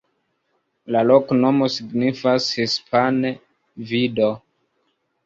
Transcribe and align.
La 0.95 1.01
loknomo 1.09 1.67
signifas 1.73 2.47
hispane: 2.61 3.35
vido. 3.93 4.31